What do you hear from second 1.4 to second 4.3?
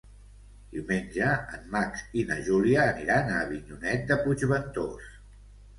en Max i na Júlia aniran a Avinyonet de